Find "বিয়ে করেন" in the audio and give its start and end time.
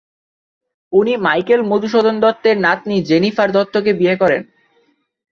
3.93-4.41